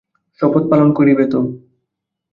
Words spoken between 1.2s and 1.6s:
তো?